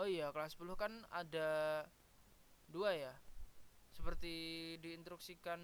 [0.00, 1.84] oh iya kelas 10 kan ada
[2.72, 3.12] dua ya
[3.92, 4.32] seperti
[4.80, 5.60] diinstruksikan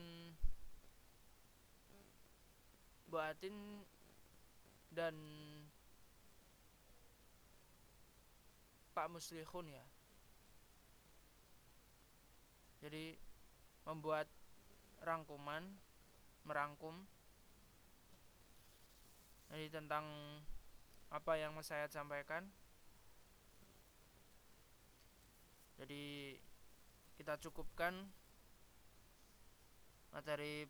[3.09, 3.81] Bu Atin
[4.93, 5.17] dan
[8.93, 9.87] Pak Muslihun ya
[12.85, 13.17] jadi
[13.89, 14.29] membuat
[15.01, 15.65] rangkuman
[16.45, 17.09] merangkum
[19.47, 20.05] Jadi tentang
[21.07, 22.51] apa yang Mas Sayat sampaikan.
[25.77, 26.37] Jadi
[27.21, 27.93] kita cukupkan
[30.13, 30.65] materi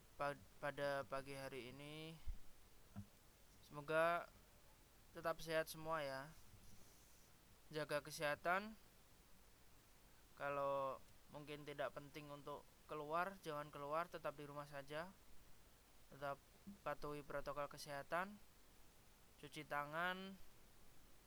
[0.59, 2.15] pada pagi hari ini.
[3.71, 4.27] Semoga
[5.15, 6.27] tetap sehat semua ya.
[7.71, 8.75] Jaga kesehatan.
[10.37, 11.01] Kalau
[11.33, 15.09] mungkin tidak penting untuk keluar, jangan keluar, tetap di rumah saja.
[16.11, 16.39] Tetap
[16.83, 18.39] patuhi protokol kesehatan
[19.37, 20.35] cuci tangan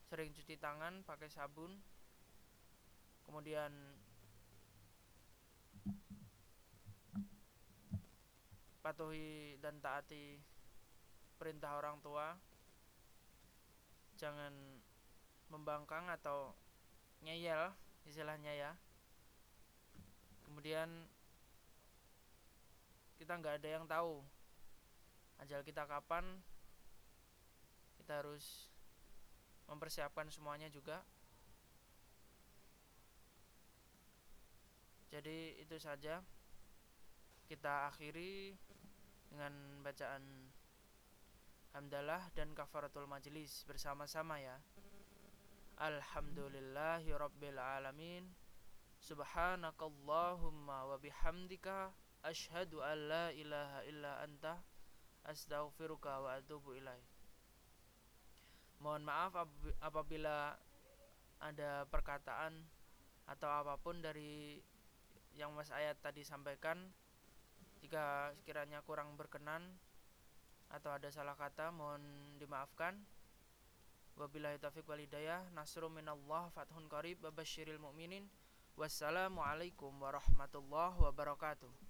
[0.10, 1.78] sering cuci tangan pakai sabun
[3.30, 3.70] kemudian
[8.82, 10.42] patuhi dan taati
[11.38, 12.34] perintah orang tua.
[14.18, 14.82] Jangan
[15.54, 16.58] membangkang atau
[17.22, 17.70] ngeyel
[18.10, 18.72] istilahnya ya.
[20.50, 20.90] Kemudian
[23.22, 24.26] kita nggak ada yang tahu
[25.46, 26.26] ajal kita kapan.
[28.02, 28.74] Kita harus
[29.70, 31.06] mempersiapkan semuanya juga
[35.10, 36.22] jadi itu saja.
[37.50, 38.54] Kita akhiri
[39.30, 40.54] dengan bacaan
[41.74, 44.62] hamdalah dan kafaratul majelis bersama-sama ya.
[45.82, 48.30] Alhamdulillahi rabbil alamin.
[49.00, 51.90] Subhanakallahumma wa bihamdika
[52.22, 54.60] an la ilaha illa anta
[55.26, 57.04] Astaghfiruka wa atubu ilaih.
[58.80, 59.34] Mohon maaf
[59.84, 60.56] apabila
[61.40, 62.64] ada perkataan
[63.28, 64.64] atau apa pun dari
[65.40, 66.76] yang Mas Ayat tadi sampaikan
[67.80, 69.80] jika sekiranya kurang berkenan
[70.68, 72.04] atau ada salah kata mohon
[72.36, 73.00] dimaafkan.
[74.20, 78.28] Wabillahi taufiq walhidayah nasru minallah fathun qarib babasyiril mu'minin.
[78.76, 81.89] Wassalamualaikum warahmatullahi wabarakatuh